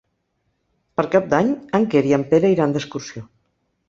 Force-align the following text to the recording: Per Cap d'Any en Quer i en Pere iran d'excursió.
Per 0.99 1.03
Cap 1.15 1.27
d'Any 1.33 1.51
en 1.79 1.85
Quer 1.91 2.01
i 2.13 2.15
en 2.17 2.23
Pere 2.31 2.51
iran 2.55 2.73
d'excursió. 2.77 3.23